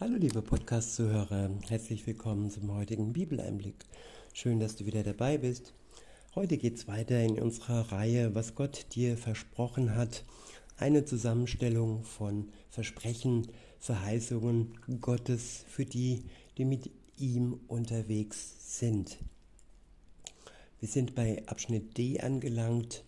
[0.00, 3.74] Hallo liebe Podcast-Zuhörer, herzlich willkommen zum heutigen Bibeleinblick.
[4.32, 5.74] Schön, dass du wieder dabei bist.
[6.36, 10.22] Heute geht es weiter in unserer Reihe, was Gott dir versprochen hat.
[10.76, 13.48] Eine Zusammenstellung von Versprechen,
[13.80, 16.22] Verheißungen Gottes für die,
[16.58, 19.18] die mit ihm unterwegs sind.
[20.78, 23.02] Wir sind bei Abschnitt D angelangt.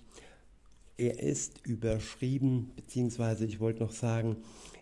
[0.96, 4.38] Er ist überschrieben, beziehungsweise ich wollte noch sagen,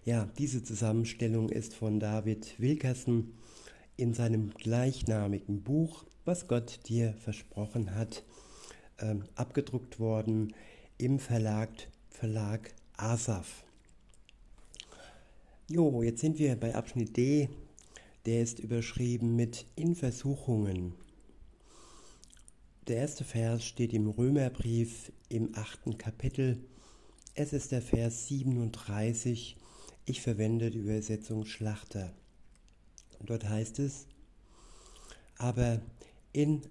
[0.08, 3.34] ja, diese Zusammenstellung ist von David Wilkerson
[3.98, 8.24] in seinem gleichnamigen Buch, was Gott dir versprochen hat,
[8.96, 10.54] äh, abgedruckt worden
[10.96, 11.68] im Verlag,
[12.08, 13.64] Verlag Asaf.
[15.68, 17.50] Jo, jetzt sind wir bei Abschnitt D,
[18.24, 20.94] der ist überschrieben mit In Versuchungen.
[22.86, 26.64] Der erste Vers steht im Römerbrief im achten Kapitel.
[27.34, 29.58] Es ist der Vers 37
[30.08, 32.14] ich verwende die Übersetzung Schlachter.
[33.24, 34.06] dort heißt es,
[35.36, 35.82] aber
[36.32, 36.62] in,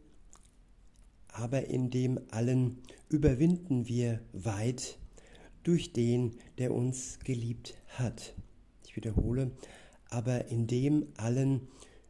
[1.27, 4.97] aber in dem allen überwinden wir weit
[5.63, 8.33] durch den, der uns geliebt hat.
[8.85, 9.52] Ich wiederhole,
[10.09, 11.67] aber in dem allen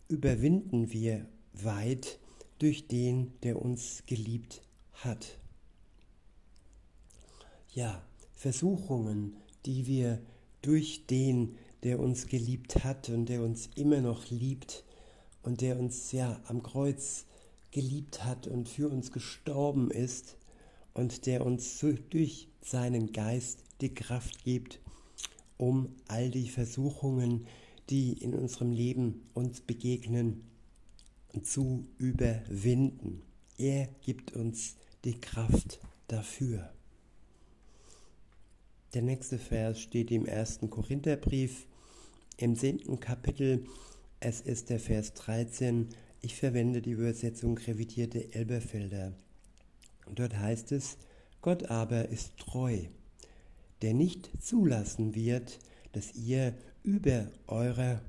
[0.08, 2.20] überwinden wir weit
[2.60, 4.62] durch den, der uns geliebt
[4.94, 5.38] hat.
[7.74, 8.02] Ja,
[8.34, 10.22] Versuchungen, die wir
[10.68, 14.84] durch den, der uns geliebt hat und der uns immer noch liebt
[15.42, 17.26] und der uns ja am Kreuz
[17.72, 20.36] geliebt hat und für uns gestorben ist
[20.94, 21.80] und der uns
[22.10, 24.82] durch seinen Geist die Kraft gibt,
[25.56, 27.48] um all die Versuchungen,
[27.90, 30.44] die in unserem Leben uns begegnen,
[31.44, 33.22] zu überwinden.
[33.58, 36.77] Er gibt uns die Kraft dafür.
[38.94, 41.68] Der nächste Vers steht im ersten Korintherbrief
[42.38, 43.66] im zehnten Kapitel.
[44.22, 45.90] Es ist der Vers 13.
[46.22, 49.14] Ich verwende die Übersetzung revidierte Elberfelder.
[50.16, 50.98] Dort heißt es,
[51.42, 52.80] Gott aber ist treu,
[53.82, 55.60] der nicht zulassen wird,
[55.92, 56.54] dass ihr
[56.84, 58.02] über, eure,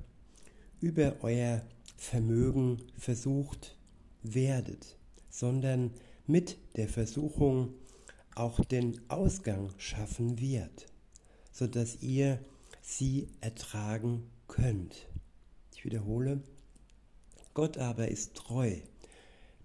[0.79, 1.61] über euer
[1.97, 3.75] Vermögen versucht
[4.23, 4.97] werdet,
[5.29, 5.91] sondern
[6.25, 7.73] mit der Versuchung
[8.39, 10.87] auch den Ausgang schaffen wird,
[11.51, 12.39] sodass ihr
[12.81, 15.07] sie ertragen könnt.
[15.75, 16.41] Ich wiederhole,
[17.53, 18.77] Gott aber ist treu,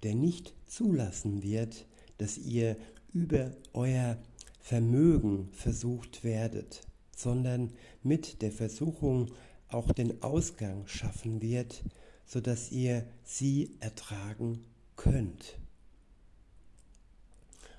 [0.02, 1.86] der nicht zulassen wird,
[2.18, 2.76] dass ihr
[3.12, 4.18] über euer
[4.58, 6.80] Vermögen versucht werdet,
[7.16, 9.30] sondern mit der Versuchung
[9.68, 11.84] auch den Ausgang schaffen wird,
[12.26, 14.64] sodass ihr sie ertragen
[14.96, 15.58] könnt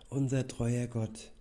[0.10, 1.32] unser treuer Gott,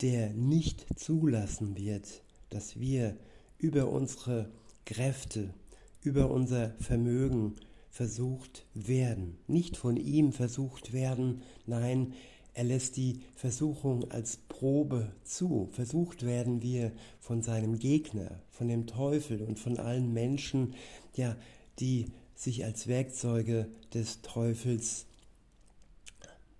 [0.00, 3.16] der nicht zulassen wird, dass wir
[3.58, 4.50] über unsere
[4.84, 5.54] Kräfte,
[6.02, 7.54] über unser Vermögen
[7.90, 9.38] versucht werden.
[9.46, 12.12] Nicht von ihm versucht werden, nein,
[12.52, 15.68] er lässt die Versuchung als Probe zu.
[15.72, 20.74] Versucht werden wir von seinem Gegner, von dem Teufel und von allen Menschen,
[21.14, 21.36] ja,
[21.80, 25.06] die sich als Werkzeuge des Teufels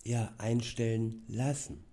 [0.07, 1.85] ja, einstellen lassen.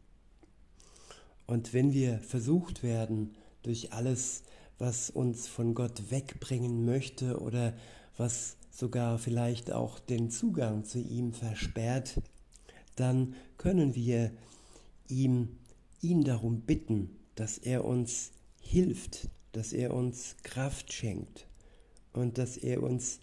[1.46, 4.44] Und wenn wir versucht werden, durch alles,
[4.78, 7.73] was uns von Gott wegbringen möchte oder
[8.18, 12.22] was sogar vielleicht auch den Zugang zu ihm versperrt,
[12.96, 14.31] dann können wir
[15.07, 15.57] ihm,
[16.02, 21.47] ihn darum bitten, dass er uns hilft, dass er uns Kraft schenkt
[22.13, 23.19] und dass er uns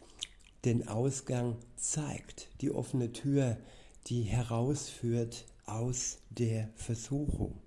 [0.64, 3.56] den Ausgang zeigt, die offene Tür,
[4.10, 7.60] die herausführt aus der Versuchung.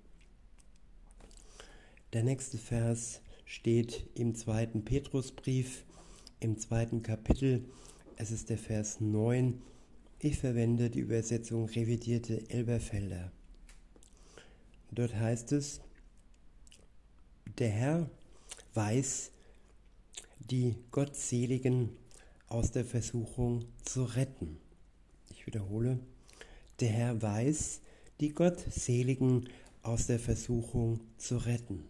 [2.12, 5.86] Der nächste Vers steht im zweiten Petrusbrief,
[6.40, 7.64] im zweiten Kapitel.
[8.16, 9.62] Es ist der Vers 9.
[10.18, 13.32] Ich verwende die Übersetzung revidierte Elberfelder.
[14.90, 15.80] Dort heißt es,
[17.56, 18.10] der Herr
[18.74, 19.30] weiß,
[20.50, 21.96] die Gottseligen
[22.48, 24.58] aus der Versuchung zu retten.
[25.30, 26.00] Ich wiederhole,
[26.84, 27.80] der Herr weiß,
[28.20, 29.48] die Gottseligen
[29.82, 31.82] aus der Versuchung zu retten.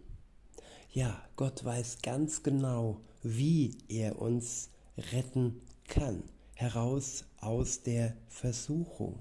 [0.93, 6.23] Ja, Gott weiß ganz genau, wie er uns retten kann,
[6.55, 9.19] heraus aus der Versuchung.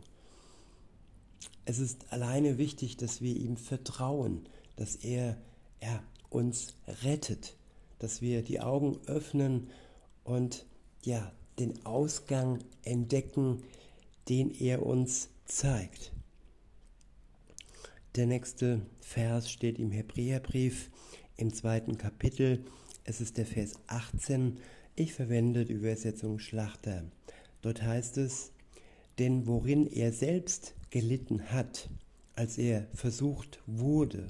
[1.66, 5.38] Es ist alleine wichtig, dass wir ihm vertrauen, dass er,
[5.80, 7.58] er uns rettet,
[7.98, 9.72] dass wir die Augen öffnen
[10.24, 10.68] und
[11.02, 13.64] ja, den Ausgang entdecken,
[14.30, 16.14] den er uns zeigt.
[18.16, 20.92] Der nächste Vers steht im Hebräerbrief
[21.36, 22.64] im zweiten Kapitel.
[23.04, 24.60] Es ist der Vers 18.
[24.96, 27.04] Ich verwende die Übersetzung Schlachter.
[27.62, 28.52] Dort heißt es,
[29.20, 31.90] denn worin er selbst gelitten hat,
[32.36, 34.28] als er versucht wurde,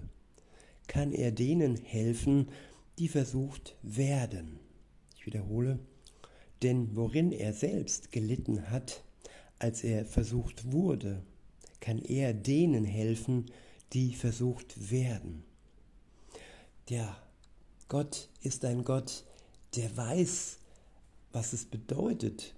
[0.88, 2.50] kann er denen helfen,
[3.00, 4.60] die versucht werden.
[5.18, 5.80] Ich wiederhole,
[6.62, 9.04] denn worin er selbst gelitten hat,
[9.64, 11.24] als er versucht wurde,
[11.80, 13.46] kann er denen helfen,
[13.94, 15.46] die versucht werden.
[16.90, 17.18] Ja,
[17.88, 19.24] Gott ist ein Gott,
[19.78, 20.58] der weiß,
[21.32, 22.54] was es bedeutet,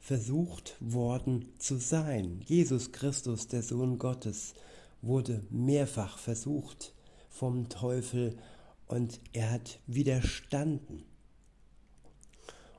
[0.00, 2.40] versucht worden zu sein.
[2.46, 4.54] Jesus Christus, der Sohn Gottes,
[5.02, 6.94] wurde mehrfach versucht
[7.28, 8.38] vom Teufel
[8.86, 11.04] und er hat widerstanden.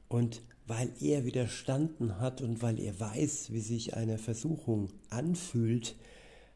[0.07, 5.95] Und weil er widerstanden hat und weil er weiß, wie sich eine Versuchung anfühlt,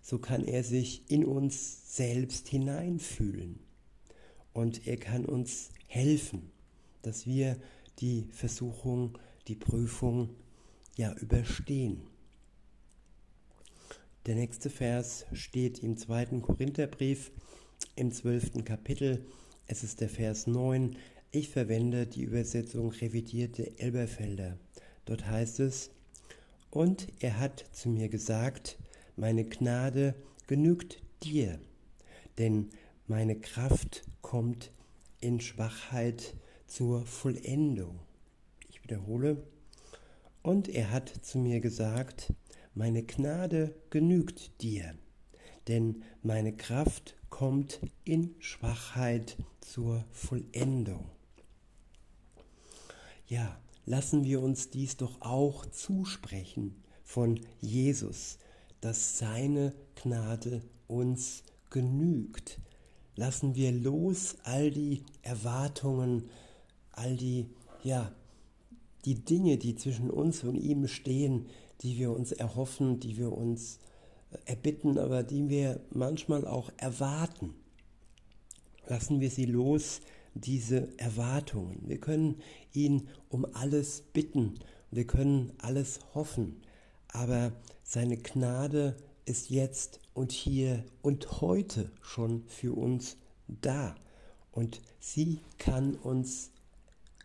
[0.04, 3.58] so kann er sich in uns selbst hineinfühlen.
[4.54, 6.52] Und er kann uns helfen,
[7.02, 7.58] dass wir
[8.02, 9.18] die Versuchung,
[9.48, 10.30] die Prüfung
[10.96, 12.04] ja überstehen.
[14.28, 17.32] Der nächste Vers steht im zweiten Korintherbrief
[17.96, 19.26] im zwölften Kapitel.
[19.66, 20.98] Es ist der Vers 9.
[21.36, 24.56] Ich verwende die Übersetzung revidierte Elberfelder.
[25.06, 25.90] Dort heißt es,
[26.70, 28.78] und er hat zu mir gesagt,
[29.16, 30.14] meine Gnade
[30.46, 31.60] genügt dir,
[32.38, 32.70] denn
[33.08, 34.70] meine Kraft kommt
[35.22, 36.36] in Schwachheit
[36.68, 38.00] zur Vollendung.
[38.70, 39.42] Ich wiederhole,
[40.44, 42.32] und er hat zu mir gesagt,
[42.76, 44.94] meine Gnade genügt dir,
[45.68, 51.10] denn meine Kraft kommt in Schwachheit zur Vollendung.
[53.28, 58.38] Ja, lassen wir uns dies doch auch zusprechen von Jesus,
[58.82, 62.60] dass seine Gnade uns genügt.
[63.16, 66.30] Lassen wir los all die Erwartungen,
[66.92, 67.48] all die,
[67.84, 68.12] ja,
[69.06, 71.48] die Dinge, die zwischen uns und ihm stehen,
[71.82, 73.80] die wir uns erhoffen, die wir uns
[74.46, 77.54] erbitten, aber die wir manchmal auch erwarten.
[78.88, 80.02] Lassen wir sie los,
[80.34, 81.84] diese Erwartungen.
[81.86, 82.42] Wir können
[82.74, 84.56] ihn um alles bitten,
[84.92, 86.62] wir können alles hoffen,
[87.08, 87.54] aber
[87.84, 93.18] seine Gnade ist jetzt und hier und heute schon für uns
[93.48, 93.96] da
[94.52, 96.52] und sie kann uns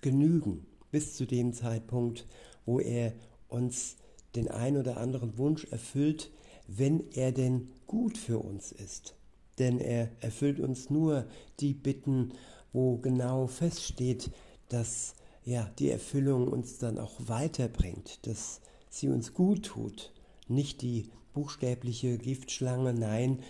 [0.01, 2.27] genügen bis zu dem Zeitpunkt,
[2.65, 3.13] wo er
[3.49, 3.97] uns
[4.35, 6.31] den ein oder anderen Wunsch erfüllt,
[6.67, 9.15] wenn er denn gut für uns ist.
[9.59, 11.27] Denn er erfüllt uns nur
[11.61, 12.33] die Bitten,
[12.73, 14.31] wo genau feststeht,
[14.69, 15.15] dass
[15.49, 18.61] ja, die Erfüllung uns dann auch weiterbringt, dass
[18.91, 20.13] sie uns gut tut.
[20.47, 23.43] Nicht die buchstäbliche Giftschlange, nein,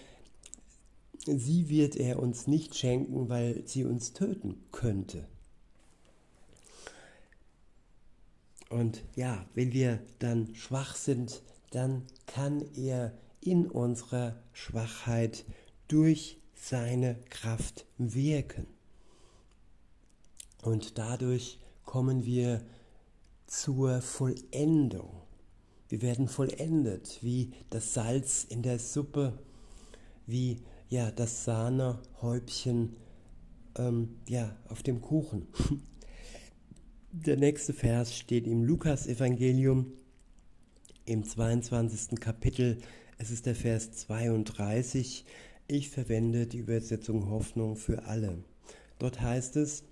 [1.27, 5.27] sie wird er uns nicht schenken, weil sie uns töten könnte.
[8.71, 11.43] Und ja, wenn wir dann schwach sind,
[11.73, 15.45] dann kann er in unserer Schwachheit
[15.89, 18.69] durch seine Kraft wirken.
[20.63, 22.61] Und dadurch kommen wir
[23.47, 25.23] zur Vollendung.
[25.89, 29.39] Wir werden vollendet, wie das Salz in der Suppe,
[30.27, 30.59] wie
[30.91, 32.95] ja das Sahnehäubchen
[33.77, 35.47] ähm, ja, auf dem Kuchen.
[37.13, 39.91] Der nächste Vers steht im Lukas-Evangelium
[41.07, 42.21] im 22.
[42.21, 42.77] Kapitel.
[43.17, 45.25] Es ist der Vers 32.
[45.69, 48.45] Ich verwende die Übersetzung Hoffnung für alle.
[48.99, 49.85] Dort heißt es,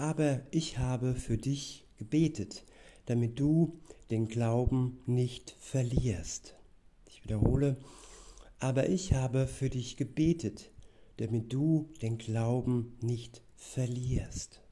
[0.00, 2.64] aber ich habe für dich gebetet,
[3.04, 3.78] damit du
[4.10, 6.56] den Glauben nicht verlierst.
[7.06, 7.76] Ich wiederhole,
[8.58, 10.70] aber ich habe für dich gebetet,
[11.18, 14.62] damit du den Glauben nicht verlierst.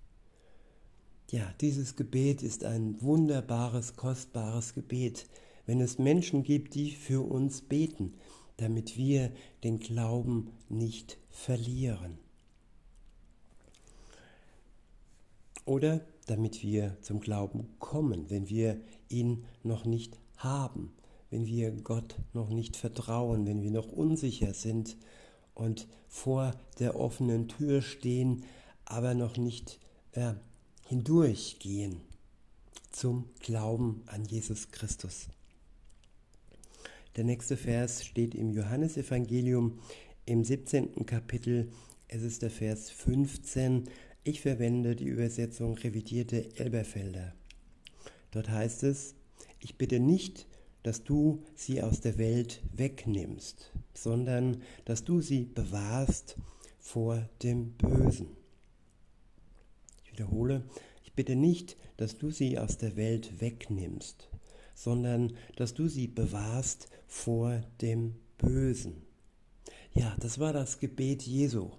[1.30, 5.26] Ja, dieses Gebet ist ein wunderbares, kostbares Gebet,
[5.66, 8.14] wenn es Menschen gibt, die für uns beten,
[8.56, 9.30] damit wir
[9.62, 12.18] den Glauben nicht verlieren.
[15.68, 20.96] Oder damit wir zum Glauben kommen, wenn wir ihn noch nicht haben,
[21.28, 24.96] wenn wir Gott noch nicht vertrauen, wenn wir noch unsicher sind
[25.52, 28.44] und vor der offenen Tür stehen,
[28.86, 29.78] aber noch nicht
[30.12, 30.32] äh,
[30.86, 32.00] hindurchgehen
[32.90, 35.28] zum Glauben an Jesus Christus.
[37.16, 39.78] Der nächste Vers steht im Johannesevangelium
[40.24, 41.04] im 17.
[41.04, 41.70] Kapitel.
[42.06, 43.90] Es ist der Vers 15.
[44.28, 47.34] Ich verwende die Übersetzung revidierte Elberfelder.
[48.30, 49.14] Dort heißt es,
[49.58, 50.46] ich bitte nicht,
[50.82, 56.36] dass du sie aus der Welt wegnimmst, sondern dass du sie bewahrst
[56.78, 58.26] vor dem Bösen
[60.10, 60.62] wiederhole,
[61.04, 64.28] ich bitte nicht, dass du sie aus der Welt wegnimmst,
[64.74, 69.06] sondern dass du sie bewahrst vor dem Bösen.
[69.94, 71.70] Ja, das war das Gebet Jesu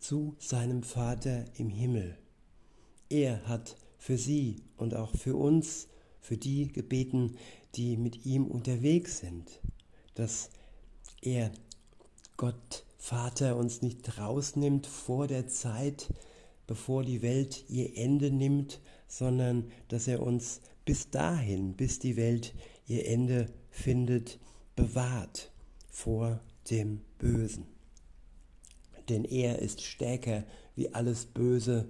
[0.00, 2.16] zu seinem Vater im Himmel.
[3.08, 5.88] Er hat für sie und auch für uns,
[6.20, 7.36] für die gebeten,
[7.74, 9.60] die mit ihm unterwegs sind,
[10.14, 10.50] dass
[11.22, 11.52] er
[12.36, 16.08] Gott Vater uns nicht rausnimmt vor der Zeit,
[16.66, 22.54] bevor die Welt ihr Ende nimmt, sondern dass er uns bis dahin, bis die Welt
[22.86, 24.38] ihr Ende findet,
[24.76, 25.50] bewahrt
[25.88, 26.40] vor
[26.70, 27.79] dem Bösen.
[29.10, 30.44] Denn er ist stärker
[30.76, 31.88] wie alles Böse,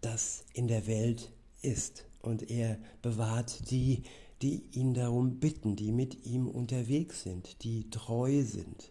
[0.00, 1.30] das in der Welt
[1.62, 2.06] ist.
[2.20, 4.02] Und er bewahrt die,
[4.42, 8.90] die ihn darum bitten, die mit ihm unterwegs sind, die treu sind.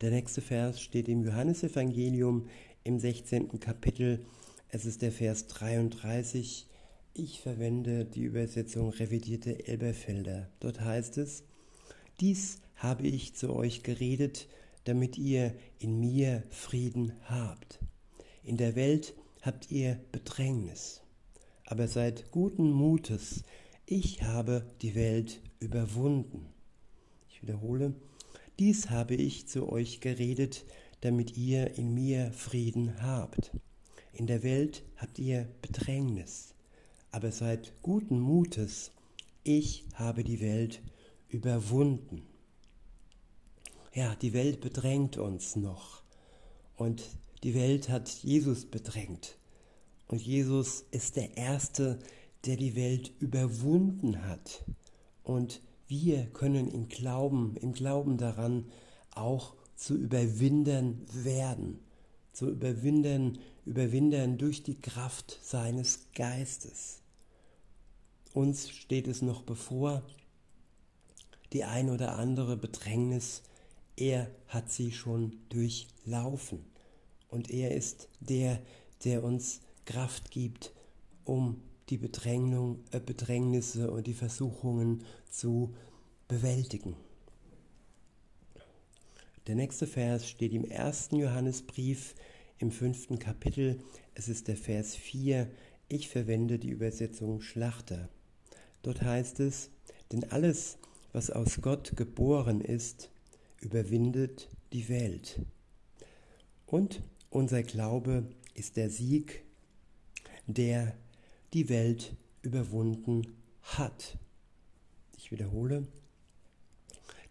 [0.00, 2.48] Der nächste Vers steht im Johannesevangelium
[2.84, 3.58] im 16.
[3.58, 4.24] Kapitel.
[4.68, 6.66] Es ist der Vers 33.
[7.14, 10.50] Ich verwende die Übersetzung revidierte Elberfelder.
[10.60, 11.44] Dort heißt es,
[12.20, 14.46] dies habe ich zu euch geredet,
[14.84, 17.80] damit ihr in mir Frieden habt.
[18.42, 21.02] In der Welt habt ihr Bedrängnis,
[21.66, 23.42] aber seid guten Mutes,
[23.86, 26.46] ich habe die Welt überwunden.
[27.28, 27.94] Ich wiederhole,
[28.58, 30.64] dies habe ich zu euch geredet,
[31.00, 33.50] damit ihr in mir Frieden habt.
[34.12, 36.54] In der Welt habt ihr Bedrängnis,
[37.10, 38.92] aber seid guten Mutes,
[39.42, 40.80] ich habe die Welt
[41.28, 42.22] überwunden.
[43.94, 46.02] Ja, die Welt bedrängt uns noch
[46.76, 47.04] und
[47.44, 49.38] die Welt hat Jesus bedrängt.
[50.08, 52.00] Und Jesus ist der Erste,
[52.44, 54.64] der die Welt überwunden hat.
[55.22, 58.68] Und wir können im Glauben, im Glauben daran
[59.12, 61.78] auch zu überwindern werden,
[62.32, 67.00] zu überwinden, überwindern durch die Kraft seines Geistes.
[68.32, 70.02] Uns steht es noch bevor,
[71.52, 73.42] die ein oder andere Bedrängnis,
[73.96, 76.64] er hat sie schon durchlaufen.
[77.28, 78.60] Und er ist der,
[79.04, 80.72] der uns Kraft gibt,
[81.24, 81.60] um
[81.90, 85.74] die äh, Bedrängnisse und die Versuchungen zu
[86.28, 86.96] bewältigen.
[89.46, 92.14] Der nächste Vers steht im ersten Johannesbrief
[92.58, 93.78] im fünften Kapitel.
[94.14, 95.50] Es ist der Vers 4.
[95.88, 98.08] Ich verwende die Übersetzung Schlachter.
[98.82, 99.70] Dort heißt es,
[100.12, 100.78] denn alles,
[101.12, 103.10] was aus Gott geboren ist,
[103.64, 105.40] überwindet die Welt.
[106.66, 109.44] Und unser Glaube ist der Sieg,
[110.46, 110.94] der
[111.52, 114.18] die Welt überwunden hat.
[115.16, 115.86] Ich wiederhole,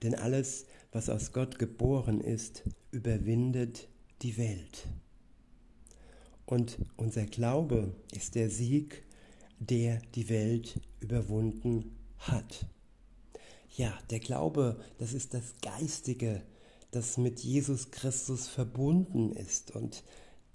[0.01, 3.87] denn alles, was aus Gott geboren ist, überwindet
[4.21, 4.87] die Welt.
[6.45, 9.03] Und unser Glaube ist der Sieg,
[9.59, 12.65] der die Welt überwunden hat.
[13.75, 16.43] Ja, der Glaube, das ist das Geistige,
[16.91, 20.03] das mit Jesus Christus verbunden ist und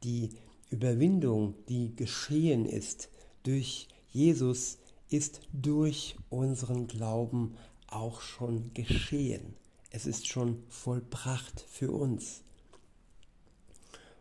[0.04, 0.30] die
[0.70, 3.08] Überwindung, die geschehen ist
[3.42, 4.78] durch Jesus,
[5.10, 7.56] ist durch unseren Glauben
[7.88, 9.56] auch schon geschehen.
[9.90, 12.42] Es ist schon vollbracht für uns.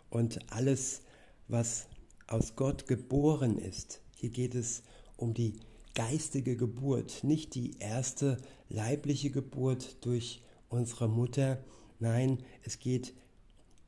[0.09, 1.01] Und alles,
[1.47, 1.85] was
[2.25, 4.81] aus Gott geboren ist, hier geht es
[5.17, 5.59] um die
[5.93, 8.37] geistige Geburt, nicht die erste
[8.69, 11.59] leibliche Geburt durch unsere Mutter.
[11.99, 13.13] Nein, es geht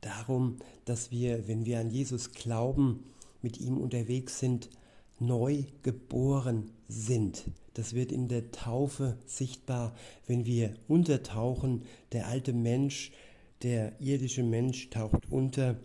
[0.00, 3.04] darum, dass wir, wenn wir an Jesus glauben,
[3.42, 4.70] mit ihm unterwegs sind,
[5.18, 7.44] neu geboren sind.
[7.74, 9.94] Das wird in der Taufe sichtbar,
[10.26, 11.82] wenn wir untertauchen.
[12.12, 13.12] Der alte Mensch,
[13.62, 15.76] der irdische Mensch taucht unter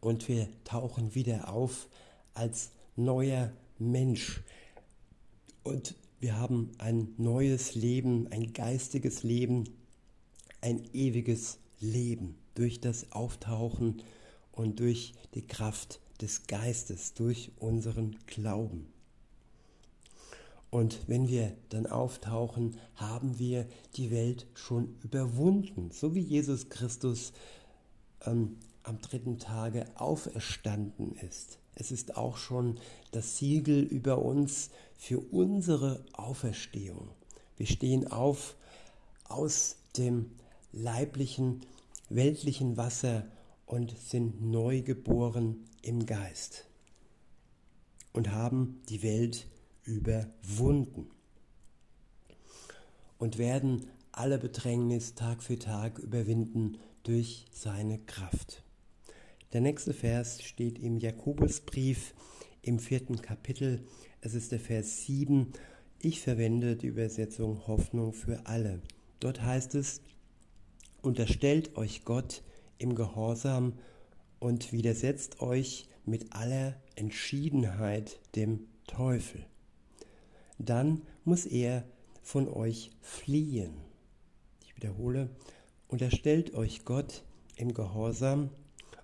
[0.00, 1.88] und wir tauchen wieder auf
[2.34, 4.42] als neuer Mensch.
[5.62, 9.64] Und wir haben ein neues Leben, ein geistiges Leben,
[10.60, 14.02] ein ewiges Leben durch das Auftauchen
[14.52, 18.86] und durch die Kraft des Geistes, durch unseren Glauben.
[20.68, 27.32] Und wenn wir dann auftauchen, haben wir die Welt schon überwunden, so wie Jesus Christus
[28.26, 31.59] ähm, am dritten Tage auferstanden ist.
[31.74, 32.78] Es ist auch schon
[33.10, 37.08] das Siegel über uns für unsere Auferstehung.
[37.56, 38.56] Wir stehen auf
[39.24, 40.30] aus dem
[40.72, 41.60] leiblichen,
[42.08, 43.26] weltlichen Wasser
[43.66, 46.66] und sind neu geboren im Geist
[48.12, 49.46] und haben die Welt
[49.84, 51.10] überwunden
[53.18, 58.62] und werden alle Bedrängnis Tag für Tag überwinden durch seine Kraft.
[59.52, 62.14] Der nächste Vers steht im Jakobusbrief
[62.62, 63.84] im vierten Kapitel.
[64.20, 65.52] Es ist der Vers 7.
[65.98, 68.80] Ich verwende die Übersetzung Hoffnung für alle.
[69.18, 70.02] Dort heißt es,
[71.02, 72.44] unterstellt euch Gott
[72.78, 73.72] im Gehorsam
[74.38, 79.44] und widersetzt euch mit aller Entschiedenheit dem Teufel.
[80.58, 81.82] Dann muss er
[82.22, 83.74] von euch fliehen.
[84.62, 85.28] Ich wiederhole,
[85.88, 87.24] unterstellt euch Gott
[87.56, 88.50] im Gehorsam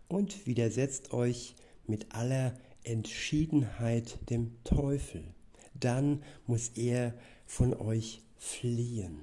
[0.08, 1.54] und widersetzt euch
[1.86, 5.24] mit aller Entschiedenheit dem Teufel.
[5.74, 9.20] Dann muss er von euch fliehen.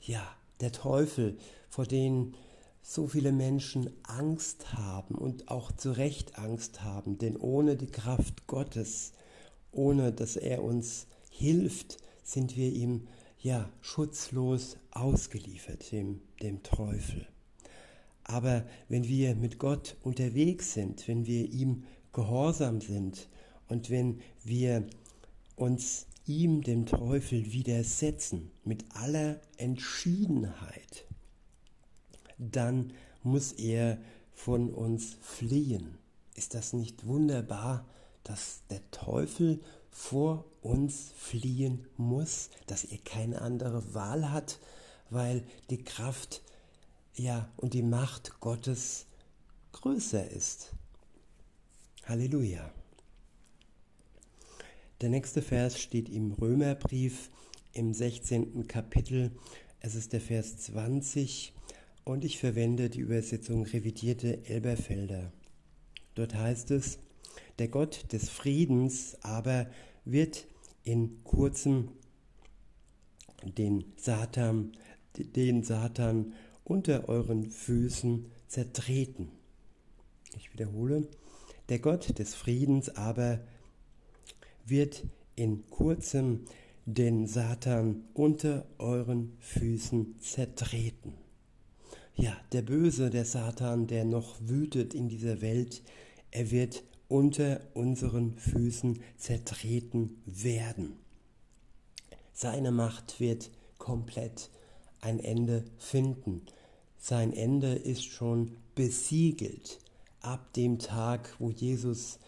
[0.00, 0.26] Ja,
[0.60, 2.34] der Teufel, vor dem
[2.82, 8.46] so viele Menschen Angst haben und auch zu Recht Angst haben, denn ohne die Kraft
[8.46, 9.12] Gottes,
[9.72, 13.06] ohne dass er uns hilft, sind wir ihm
[13.40, 17.26] ja schutzlos ausgeliefert, dem, dem Teufel.
[18.28, 23.28] Aber wenn wir mit Gott unterwegs sind, wenn wir ihm gehorsam sind
[23.68, 24.86] und wenn wir
[25.56, 31.06] uns ihm, dem Teufel, widersetzen mit aller Entschiedenheit,
[32.36, 32.92] dann
[33.22, 33.98] muss er
[34.34, 35.96] von uns fliehen.
[36.34, 37.86] Ist das nicht wunderbar,
[38.24, 44.60] dass der Teufel vor uns fliehen muss, dass er keine andere Wahl hat,
[45.08, 46.42] weil die Kraft
[47.18, 49.06] ja und die Macht Gottes
[49.72, 50.72] größer ist.
[52.04, 52.70] Halleluja.
[55.00, 57.30] Der nächste Vers steht im Römerbrief
[57.72, 58.66] im 16.
[58.66, 59.30] Kapitel.
[59.80, 61.52] Es ist der Vers 20
[62.04, 65.32] und ich verwende die Übersetzung revidierte Elberfelder.
[66.14, 66.98] Dort heißt es,
[67.58, 69.70] der Gott des Friedens aber
[70.04, 70.46] wird
[70.84, 71.90] in kurzem
[73.44, 74.72] den Satan,
[75.16, 76.32] den Satan
[76.68, 79.28] unter euren Füßen zertreten.
[80.36, 81.08] Ich wiederhole,
[81.68, 83.40] der Gott des Friedens aber
[84.64, 85.04] wird
[85.36, 86.44] in kurzem
[86.84, 91.14] den Satan unter euren Füßen zertreten.
[92.14, 95.82] Ja, der Böse, der Satan, der noch wütet in dieser Welt,
[96.30, 100.96] er wird unter unseren Füßen zertreten werden.
[102.32, 104.50] Seine Macht wird komplett
[105.00, 106.42] ein Ende finden.
[106.98, 109.78] Sein Ende ist schon besiegelt
[110.20, 112.18] ab dem Tag, wo Jesus,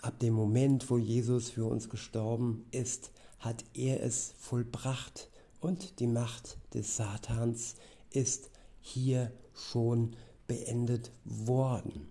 [0.00, 5.28] ab dem Moment, wo Jesus für uns gestorben ist, hat er es vollbracht
[5.60, 7.76] und die Macht des Satans
[8.10, 10.16] ist hier schon
[10.46, 12.08] beendet worden.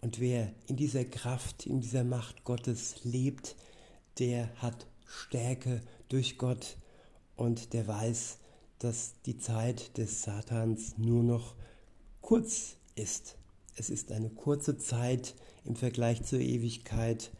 [0.00, 3.56] Und wer in dieser Kraft, in dieser Macht Gottes lebt,
[4.18, 6.76] der hat Stärke durch Gott
[7.36, 8.38] und der weiß,
[8.78, 11.54] dass die Zeit des Satans nur noch
[12.20, 13.36] kurz ist.
[13.76, 17.30] Es ist eine kurze Zeit im Vergleich zur Ewigkeit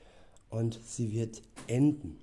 [0.50, 2.18] und sie wird enden.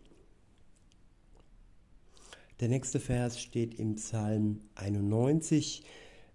[2.59, 5.83] Der nächste Vers steht im Psalm 91.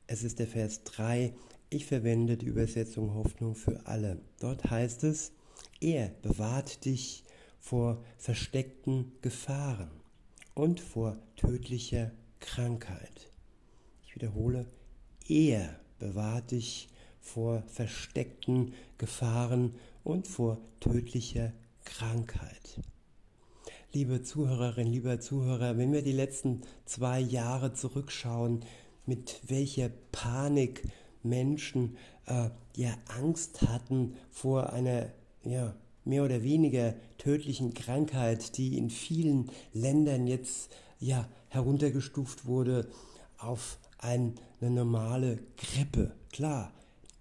[0.07, 1.33] Es ist der Vers 3.
[1.71, 4.21] Ich verwende die Übersetzung Hoffnung für alle.
[4.39, 5.33] Dort heißt es,
[5.81, 7.25] er bewahrt dich
[7.59, 9.91] vor versteckten Gefahren
[10.55, 13.31] und vor tödlicher Krankheit.
[14.05, 14.67] Ich wiederhole,
[15.29, 16.89] er bewahrt dich
[17.21, 21.53] vor versteckten Gefahren und vor tödlicher
[21.85, 22.81] Krankheit.
[23.93, 28.65] Liebe Zuhörerinnen, lieber Zuhörer, wenn wir die letzten zwei Jahre zurückschauen,
[29.07, 30.83] mit welcher Panik
[31.23, 35.11] Menschen äh, ja Angst hatten vor einer
[35.45, 35.75] ja,
[36.05, 42.89] mehr oder weniger tödlichen Krankheit, die in vielen Ländern jetzt ja heruntergestuft wurde
[43.39, 46.13] auf eine normale Grippe.
[46.33, 46.73] Klar,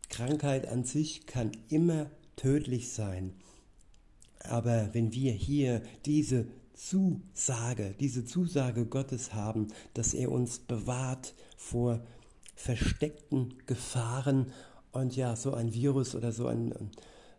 [0.09, 3.33] Krankheit an sich kann immer tödlich sein.
[4.39, 12.01] Aber wenn wir hier diese Zusage, diese Zusage Gottes haben, dass er uns bewahrt vor
[12.55, 14.51] versteckten Gefahren
[14.91, 16.73] und ja, so ein Virus oder so ein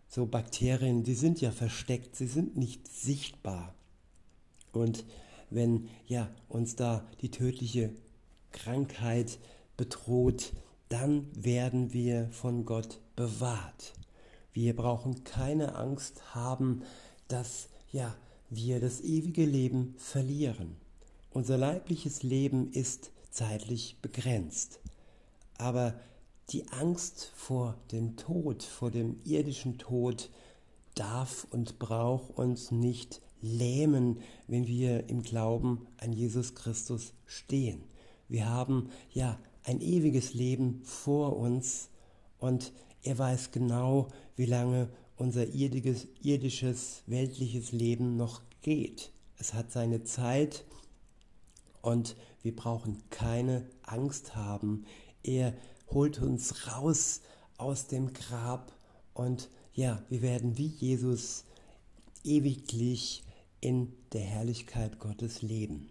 [0.09, 3.75] so Bakterien, die sind ja versteckt, sie sind nicht sichtbar.
[4.73, 5.05] Und
[5.51, 7.91] wenn ja uns da die tödliche
[8.53, 9.39] Krankheit
[9.77, 10.53] bedroht,
[10.89, 13.93] dann werden wir von Gott bewahrt.
[14.53, 16.83] Wir brauchen keine Angst haben,
[17.29, 18.15] dass ja
[18.49, 20.77] wir das ewige Leben verlieren.
[21.33, 24.81] Unser leibliches Leben ist zeitlich begrenzt.
[25.57, 25.95] Aber
[26.49, 30.31] die Angst vor dem Tod, vor dem irdischen Tod,
[30.97, 37.83] darf und braucht uns nicht lähmen, wenn wir im Glauben an Jesus Christus stehen.
[38.29, 41.89] Wir haben ja ein ewiges Leben vor uns
[42.39, 42.73] und
[43.03, 49.11] Er weiß genau, wie lange unser irdisches, irdisches, weltliches Leben noch geht.
[49.39, 50.65] Es hat seine Zeit
[51.81, 54.85] und wir brauchen keine Angst haben.
[55.23, 55.55] Er
[55.91, 57.23] holt uns raus
[57.57, 58.73] aus dem Grab
[59.15, 61.45] und ja, wir werden wie Jesus
[62.23, 63.23] ewiglich
[63.61, 65.89] in der Herrlichkeit Gottes leben.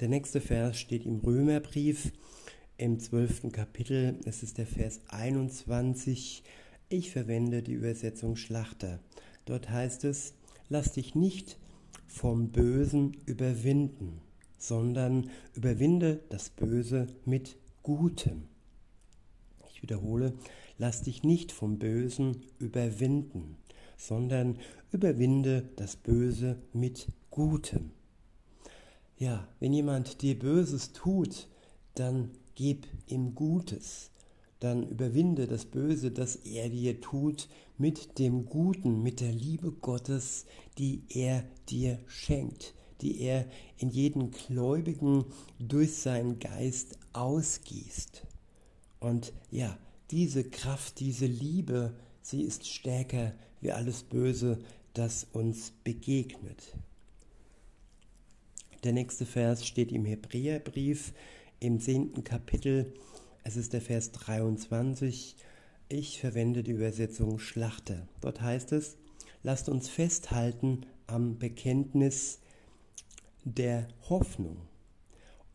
[0.00, 2.12] Der nächste Vers steht im Römerbrief
[2.78, 4.18] im zwölften Kapitel.
[4.24, 6.42] Es ist der Vers 21.
[6.88, 9.00] Ich verwende die Übersetzung Schlachter.
[9.44, 10.34] Dort heißt es,
[10.70, 11.58] lass dich nicht
[12.06, 14.20] vom Bösen überwinden,
[14.58, 18.48] sondern überwinde das Böse mit Gutem.
[19.72, 20.32] Ich wiederhole,
[20.78, 23.56] lass dich nicht vom Bösen überwinden,
[24.00, 24.58] sondern
[24.92, 27.90] überwinde das Böse mit Gutem.
[29.18, 31.48] Ja, wenn jemand dir Böses tut,
[31.94, 34.10] dann gib ihm Gutes.
[34.58, 40.46] Dann überwinde das Böse, das er dir tut, mit dem Guten, mit der Liebe Gottes,
[40.78, 45.26] die er dir schenkt, die er in jeden Gläubigen
[45.58, 48.26] durch seinen Geist ausgießt.
[48.98, 49.76] Und ja,
[50.10, 54.58] diese Kraft, diese Liebe, sie ist stärker wie alles Böse,
[54.94, 56.76] das uns begegnet.
[58.84, 61.12] Der nächste Vers steht im Hebräerbrief
[61.60, 62.94] im zehnten Kapitel.
[63.44, 65.36] Es ist der Vers 23.
[65.88, 68.08] Ich verwende die Übersetzung Schlachter.
[68.20, 68.96] Dort heißt es,
[69.42, 72.40] lasst uns festhalten am Bekenntnis
[73.44, 74.56] der Hoffnung,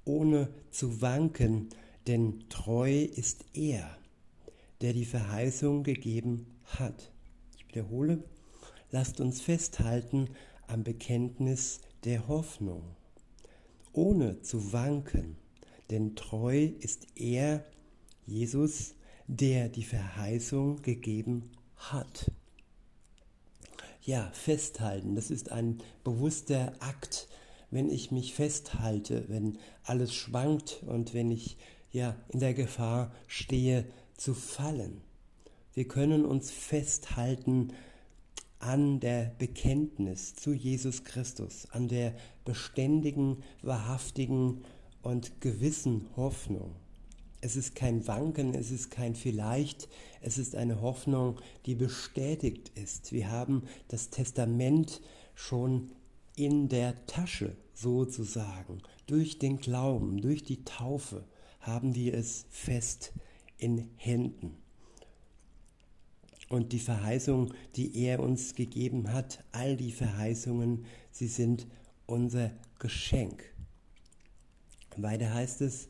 [0.03, 1.69] ohne zu wanken,
[2.07, 3.97] denn treu ist er,
[4.81, 7.11] der die Verheißung gegeben hat.
[7.57, 8.23] Ich wiederhole,
[8.91, 10.29] lasst uns festhalten
[10.67, 12.83] am Bekenntnis der Hoffnung,
[13.93, 15.37] ohne zu wanken,
[15.89, 17.63] denn treu ist er,
[18.25, 18.95] Jesus,
[19.27, 22.31] der die Verheißung gegeben hat.
[24.01, 27.27] Ja, festhalten, das ist ein bewusster Akt,
[27.71, 31.57] wenn ich mich festhalte, wenn alles schwankt und wenn ich
[31.91, 35.01] ja in der Gefahr stehe zu fallen.
[35.75, 37.73] Wir können uns festhalten
[38.59, 44.63] an der Bekenntnis zu Jesus Christus, an der beständigen, wahrhaftigen
[45.01, 46.77] und gewissen Hoffnung.
[47.41, 49.89] Es ist kein Wanken, es ist kein Vielleicht,
[50.21, 53.11] es ist eine Hoffnung, die bestätigt ist.
[53.11, 55.01] Wir haben das Testament
[55.33, 55.91] schon
[56.37, 58.81] in der Tasche sozusagen.
[59.07, 61.25] Durch den Glauben, durch die Taufe
[61.59, 63.11] haben wir es fest
[63.57, 64.64] in Händen.
[66.49, 71.67] Und die Verheißung, die er uns gegeben hat, all die Verheißungen, sie sind
[72.05, 73.43] unser Geschenk.
[74.97, 75.87] Weiter heißt es,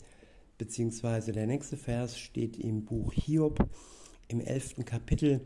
[0.58, 3.70] beziehungsweise der nächste Vers steht im Buch Hiob
[4.28, 5.42] im elften Kapitel.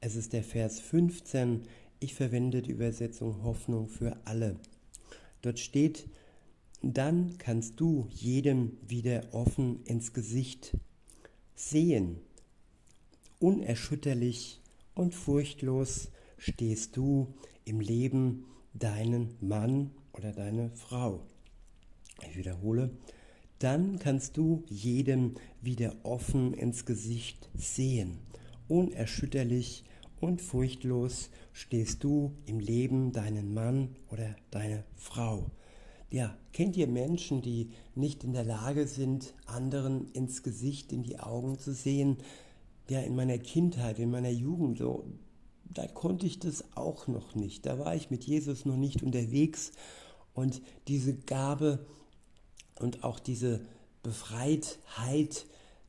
[0.00, 1.62] Es ist der Vers 15.
[2.00, 4.56] Ich verwende die Übersetzung Hoffnung für alle.
[5.42, 6.08] Dort steht,
[6.82, 10.76] dann kannst du jedem wieder offen ins Gesicht
[11.54, 12.20] sehen.
[13.42, 14.60] Unerschütterlich
[14.94, 21.24] und furchtlos stehst du im Leben deinen Mann oder deine Frau.
[22.24, 22.90] Ich wiederhole,
[23.58, 28.20] dann kannst du jedem wieder offen ins Gesicht sehen.
[28.68, 29.82] Unerschütterlich
[30.20, 35.50] und furchtlos stehst du im Leben deinen Mann oder deine Frau.
[36.10, 41.18] Ja, kennt ihr Menschen, die nicht in der Lage sind, anderen ins Gesicht, in die
[41.18, 42.18] Augen zu sehen?
[42.88, 45.04] Ja, in meiner Kindheit, in meiner Jugend, so,
[45.64, 47.66] da konnte ich das auch noch nicht.
[47.66, 49.72] Da war ich mit Jesus noch nicht unterwegs.
[50.34, 51.86] Und diese Gabe,
[52.78, 53.60] und auch diese
[54.02, 55.46] Befreitheit,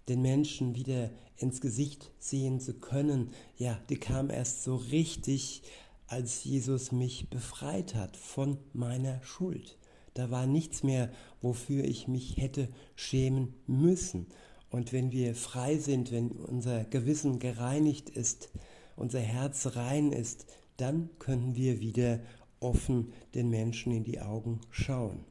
[0.08, 5.64] den Menschen wieder ins Gesicht sehen zu können, ja, die kam erst so richtig,
[6.08, 9.78] als Jesus mich befreit hat von meiner Schuld.
[10.14, 14.28] Da war nichts mehr, wofür ich mich hätte schämen müssen.
[14.74, 18.50] Und wenn wir frei sind, wenn unser Gewissen gereinigt ist,
[18.96, 22.22] unser Herz rein ist, dann können wir wieder
[22.60, 25.26] offen den Menschen in die Augen schauen.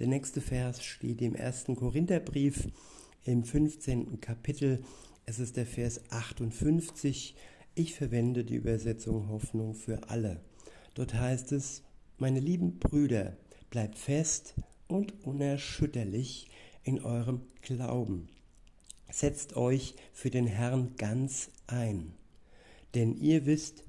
[0.00, 2.66] Der nächste Vers steht im ersten Korintherbrief
[3.22, 4.20] im 15.
[4.20, 4.82] Kapitel.
[5.24, 7.36] Es ist der Vers 58.
[7.76, 10.40] Ich verwende die Übersetzung Hoffnung für alle.
[10.94, 11.84] Dort heißt es,
[12.16, 13.36] meine lieben Brüder,
[13.70, 14.56] bleibt fest
[14.88, 16.48] und unerschütterlich
[16.82, 18.28] in eurem Glauben.
[19.10, 22.14] Setzt euch für den Herrn ganz ein.
[22.94, 23.84] Denn ihr wisst,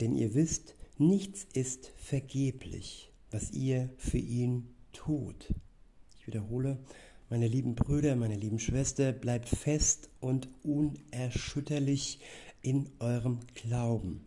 [0.00, 5.52] denn ihr wisst, nichts ist vergeblich, was ihr für ihn tut.
[6.18, 6.78] Ich wiederhole,
[7.28, 12.20] Meine lieben Brüder, meine lieben Schwestern, bleibt fest und unerschütterlich
[12.62, 14.24] in eurem Glauben.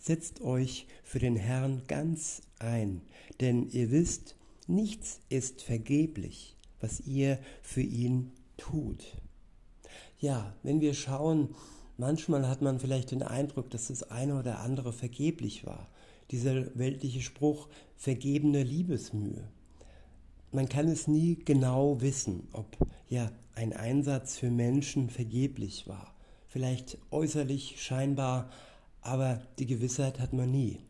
[0.00, 3.02] Setzt euch für den Herrn ganz ein,
[3.40, 4.34] denn ihr wisst,
[4.66, 9.19] nichts ist vergeblich, was ihr für ihn tut.
[10.20, 11.54] Ja, wenn wir schauen,
[11.96, 15.88] manchmal hat man vielleicht den Eindruck, dass das eine oder andere vergeblich war.
[16.30, 19.48] Dieser weltliche Spruch, vergebene Liebesmühe
[20.52, 22.66] man kann es nie genau wissen, ob
[23.08, 26.14] ja ein Einsatz für Menschen vergeblich war.
[26.48, 28.50] Vielleicht äußerlich scheinbar,
[29.00, 30.80] aber die Gewissheit hat man nie.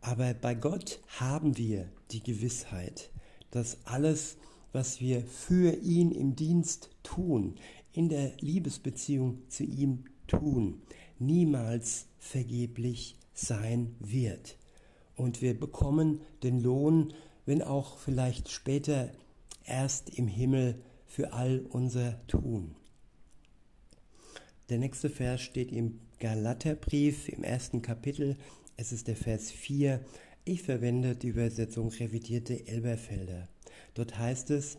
[0.00, 3.10] Aber bei Gott haben wir die Gewissheit,
[3.50, 4.36] dass alles,
[4.72, 7.56] was wir für ihn im Dienst tun,
[7.92, 10.82] in der Liebesbeziehung zu ihm tun,
[11.18, 14.58] niemals vergeblich sein wird.
[15.16, 17.12] Und wir bekommen den Lohn
[17.48, 19.10] wenn auch vielleicht später
[19.64, 22.76] erst im Himmel für all unser Tun.
[24.68, 28.36] Der nächste Vers steht im Galaterbrief im ersten Kapitel.
[28.76, 30.04] Es ist der Vers 4.
[30.44, 33.48] Ich verwende die Übersetzung revidierte Elberfelder.
[33.94, 34.76] Dort heißt es,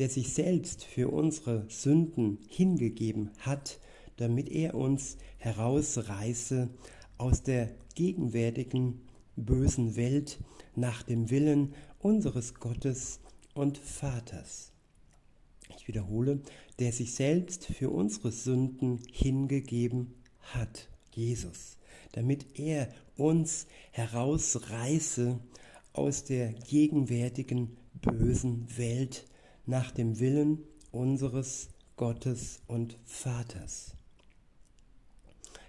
[0.00, 3.78] der sich selbst für unsere Sünden hingegeben hat,
[4.16, 6.70] damit er uns herausreiße
[7.18, 9.02] aus der gegenwärtigen
[9.36, 10.38] bösen Welt
[10.74, 13.20] nach dem Willen unseres Gottes
[13.52, 14.72] und Vaters.
[15.76, 16.40] Ich wiederhole,
[16.78, 21.76] der sich selbst für unsere Sünden hingegeben hat, Jesus,
[22.12, 25.38] damit er uns herausreiße
[25.92, 29.26] aus der gegenwärtigen bösen Welt
[29.70, 33.94] nach dem Willen unseres Gottes und Vaters.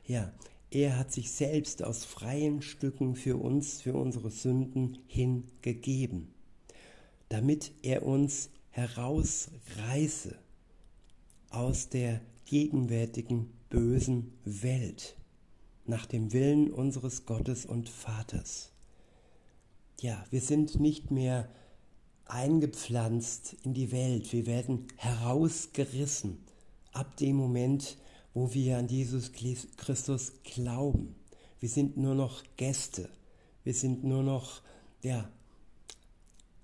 [0.05, 0.33] Ja,
[0.71, 6.33] er hat sich selbst aus freien Stücken für uns, für unsere Sünden hingegeben,
[7.29, 10.35] damit er uns herausreiße
[11.51, 15.15] aus der gegenwärtigen bösen Welt
[15.85, 18.71] nach dem Willen unseres Gottes und Vaters.
[19.99, 21.47] Ja, wir sind nicht mehr
[22.31, 26.37] eingepflanzt in die Welt, wir werden herausgerissen
[26.93, 27.97] ab dem Moment,
[28.33, 31.15] wo wir an Jesus Christus glauben.
[31.59, 33.09] Wir sind nur noch Gäste.
[33.63, 34.61] Wir sind nur noch,
[35.03, 35.29] ja,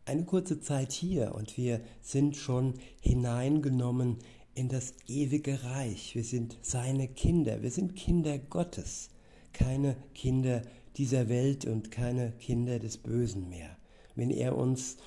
[0.06, 4.18] eine kurze Zeit hier und wir sind schon hineingenommen
[4.56, 6.16] in das ewige Reich.
[6.16, 7.62] Wir sind seine Kinder.
[7.62, 9.10] Wir sind Kinder Gottes.
[9.52, 10.62] Keine Kinder
[10.96, 13.78] dieser Welt und keine Kinder des Bösen mehr.
[14.16, 14.98] Wenn er uns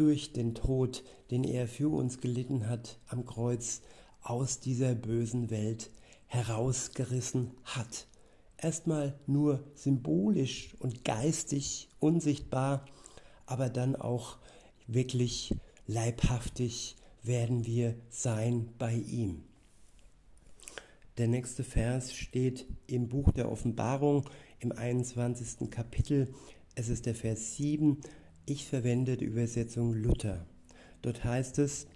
[0.00, 3.82] durch den Tod, den er für uns gelitten hat am Kreuz,
[4.22, 5.90] aus dieser bösen Welt
[6.26, 8.06] herausgerissen hat.
[8.56, 12.86] Erstmal nur symbolisch und geistig unsichtbar,
[13.44, 14.38] aber dann auch
[14.86, 15.54] wirklich
[15.86, 19.44] leibhaftig werden wir sein bei ihm.
[21.18, 24.24] Der nächste Vers steht im Buch der Offenbarung
[24.60, 25.68] im 21.
[25.70, 26.32] Kapitel.
[26.74, 27.98] Es ist der Vers 7.
[28.46, 30.46] Ich verwende die Übersetzung Luther.
[31.02, 31.86] Dort heißt es,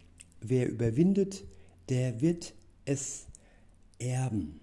[0.40, 1.44] wer überwindet,
[1.88, 2.54] der wird
[2.84, 3.26] es
[3.98, 4.60] erben.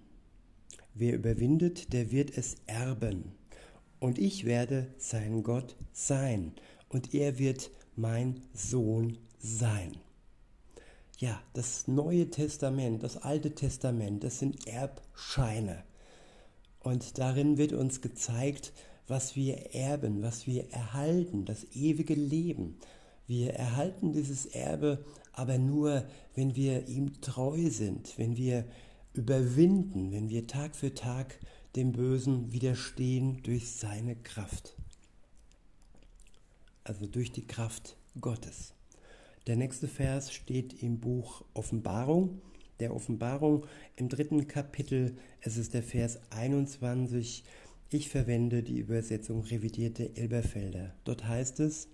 [0.93, 3.31] Wer überwindet, der wird es erben.
[3.99, 6.53] Und ich werde sein Gott sein.
[6.89, 9.91] Und er wird mein Sohn sein.
[11.17, 15.83] Ja, das Neue Testament, das Alte Testament, das sind Erbscheine.
[16.79, 18.73] Und darin wird uns gezeigt,
[19.07, 22.77] was wir erben, was wir erhalten, das ewige Leben.
[23.27, 28.65] Wir erhalten dieses Erbe aber nur, wenn wir ihm treu sind, wenn wir
[29.13, 31.39] überwinden, wenn wir Tag für Tag
[31.75, 34.75] dem Bösen widerstehen durch seine Kraft.
[36.83, 38.73] Also durch die Kraft Gottes.
[39.47, 42.41] Der nächste Vers steht im Buch Offenbarung,
[42.79, 45.15] der Offenbarung im dritten Kapitel.
[45.39, 47.43] Es ist der Vers 21.
[47.93, 50.95] Ich verwende die Übersetzung revidierte Elberfelder.
[51.03, 51.89] Dort heißt es,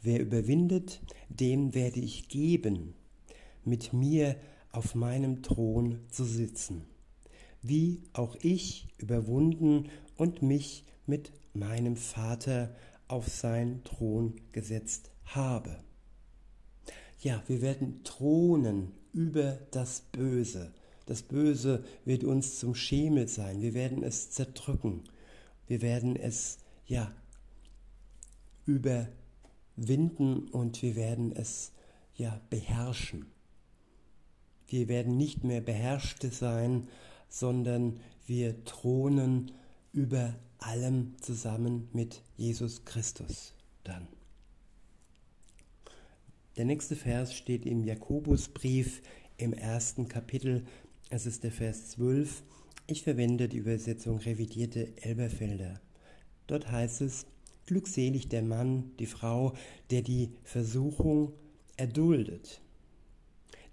[0.00, 2.94] Wer überwindet, dem werde ich geben,
[3.64, 4.36] mit mir
[4.70, 6.84] auf meinem Thron zu sitzen,
[7.62, 12.74] wie auch ich überwunden und mich mit meinem Vater
[13.08, 15.82] auf seinen Thron gesetzt habe.
[17.20, 20.72] Ja, wir werden thronen über das Böse.
[21.12, 23.60] Das Böse wird uns zum Schemel sein.
[23.60, 25.02] Wir werden es zerdrücken.
[25.66, 27.12] Wir werden es, ja,
[28.64, 31.72] überwinden und wir werden es,
[32.14, 33.26] ja, beherrschen.
[34.66, 36.88] Wir werden nicht mehr Beherrschte sein,
[37.28, 39.52] sondern wir thronen
[39.92, 43.52] über allem zusammen mit Jesus Christus
[43.84, 44.08] dann.
[46.56, 49.02] Der nächste Vers steht im Jakobusbrief
[49.36, 50.64] im ersten Kapitel.
[51.14, 52.42] Es ist der Vers 12.
[52.86, 55.78] Ich verwende die Übersetzung revidierte Elberfelder.
[56.46, 57.26] Dort heißt es,
[57.66, 59.52] glückselig der Mann, die Frau,
[59.90, 61.34] der die Versuchung
[61.76, 62.62] erduldet.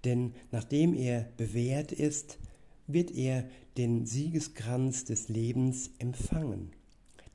[0.04, 2.38] Denn nachdem er bewährt ist,
[2.86, 3.48] wird er
[3.78, 6.72] den Siegeskranz des Lebens empfangen.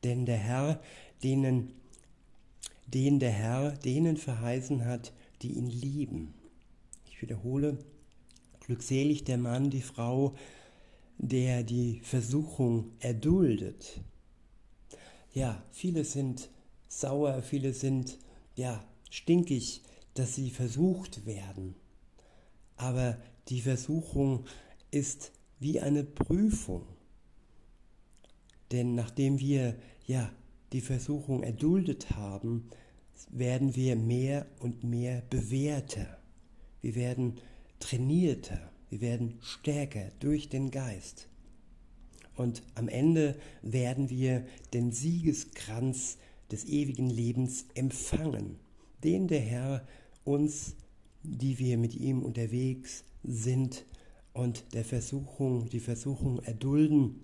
[0.04, 0.84] Denn der Herr,
[1.24, 1.74] denen,
[2.86, 6.36] den der Herr denen verheißen hat, die ihn lieben.
[7.08, 7.80] Ich wiederhole,
[8.66, 10.36] glückselig der Mann, die Frau,
[11.18, 14.02] der die Versuchung erduldet.
[15.34, 16.50] Ja, viele sind
[16.88, 18.18] sauer, viele sind
[18.56, 19.84] ja stinkig,
[20.16, 21.76] dass sie versucht werden.
[22.76, 23.18] Aber
[23.50, 24.46] die Versuchung
[24.92, 26.88] ist wie eine Prüfung.
[28.72, 29.76] Denn nachdem wir
[30.06, 30.32] ja
[30.74, 32.70] die Versuchung erduldet haben,
[33.30, 36.18] werden wir mehr und mehr bewährter.
[36.82, 37.40] Wir werden
[37.80, 41.28] trainierter, wir werden stärker durch den Geist.
[42.36, 46.18] Und am Ende werden wir den Siegeskranz
[46.52, 48.58] des ewigen Lebens empfangen,
[49.04, 49.88] den der Herr
[50.24, 50.76] uns,
[51.24, 53.86] die wir mit ihm unterwegs sind
[54.34, 57.22] und der Versuchung, die Versuchung erdulden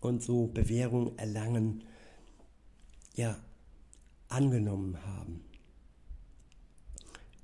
[0.00, 1.82] und so Bewährung erlangen,
[3.14, 3.38] ja,
[4.28, 5.40] angenommen haben.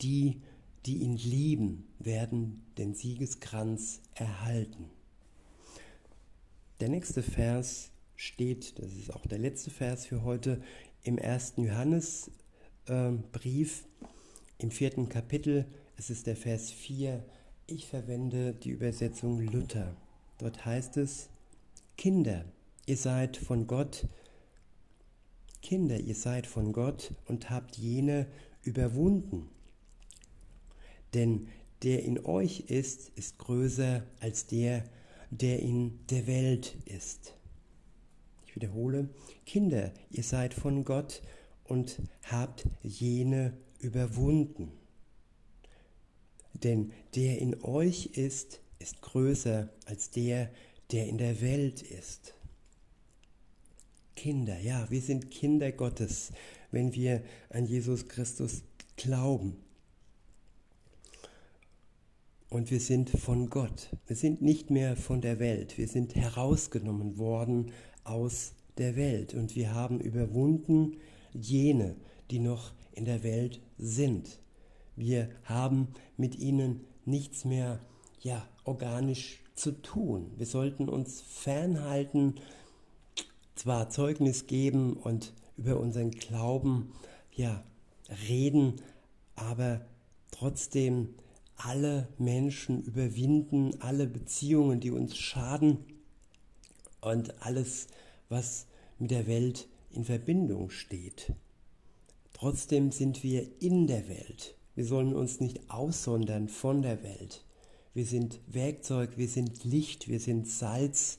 [0.03, 0.43] Die,
[0.87, 4.91] die ihn lieben, werden den Siegeskranz erhalten.
[6.81, 10.61] Der nächste Vers steht, das ist auch der letzte Vers für heute,
[11.03, 12.33] im ersten Johannesbrief,
[12.87, 14.07] äh,
[14.59, 15.67] im vierten Kapitel.
[15.97, 17.25] Es ist der Vers 4.
[17.67, 19.97] Ich verwende die Übersetzung Luther.
[20.39, 21.29] Dort heißt es,
[21.97, 22.45] Kinder,
[22.87, 24.07] ihr seid von Gott,
[25.63, 28.27] Kinder, ihr seid von Gott und habt jene
[28.63, 29.49] überwunden.
[31.15, 31.49] Denn
[31.85, 34.85] der in euch ist, ist größer als der,
[35.31, 37.35] der in der Welt ist.
[38.47, 39.11] Ich wiederhole,
[39.45, 41.23] Kinder, ihr seid von Gott
[41.65, 44.73] und habt jene überwunden.
[46.55, 50.51] Denn der in euch ist, ist größer als der,
[50.91, 52.35] der in der Welt ist.
[54.17, 56.33] Kinder, ja, wir sind Kinder Gottes,
[56.71, 58.63] wenn wir an Jesus Christus
[58.97, 59.64] glauben.
[62.55, 63.89] Und wir sind von Gott.
[64.07, 65.77] Wir sind nicht mehr von der Welt.
[65.77, 67.73] Wir sind herausgenommen worden
[68.05, 69.35] aus der Welt.
[69.35, 70.99] Und wir haben überwunden
[71.33, 71.97] jene,
[72.31, 74.39] die noch in der Welt sind.
[74.95, 77.81] Wir haben mit ihnen nichts mehr
[78.21, 80.31] ja, organisch zu tun.
[80.37, 82.37] Wir sollten uns fernhalten,
[83.57, 86.93] zwar Zeugnis geben und über unseren Glauben
[87.33, 87.65] ja,
[88.29, 88.75] reden,
[89.35, 89.85] aber
[90.31, 91.17] trotzdem
[91.65, 95.79] alle Menschen überwinden, alle Beziehungen, die uns schaden
[97.01, 97.87] und alles,
[98.29, 98.67] was
[98.99, 101.33] mit der Welt in Verbindung steht.
[102.35, 104.57] Trotzdem sind wir in der Welt.
[104.75, 107.45] Wir sollen uns nicht aussondern von der Welt.
[107.95, 111.19] Wir sind Werkzeug, wir sind Licht, wir sind Salz.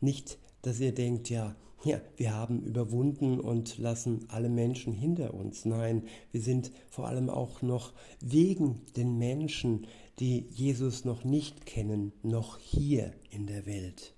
[0.00, 5.64] Nicht, dass ihr denkt, ja, ja, wir haben überwunden und lassen alle Menschen hinter uns.
[5.64, 9.86] Nein, wir sind vor allem auch noch wegen den Menschen,
[10.18, 14.14] die Jesus noch nicht kennen, noch hier in der Welt.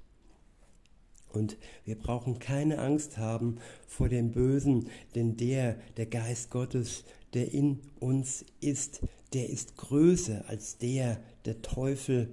[1.33, 3.57] Und wir brauchen keine Angst haben
[3.89, 9.01] vor dem Bösen, denn der, der Geist Gottes, der in uns ist,
[9.33, 12.33] der ist größer als der, der Teufel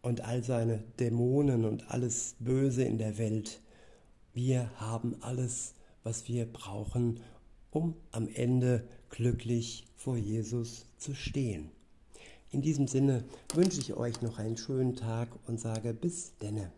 [0.00, 3.60] und all seine Dämonen und alles Böse in der Welt.
[4.36, 5.72] Wir haben alles,
[6.02, 7.20] was wir brauchen,
[7.70, 11.70] um am Ende glücklich vor Jesus zu stehen.
[12.50, 16.70] In diesem Sinne wünsche ich euch noch einen schönen Tag und sage bis denne.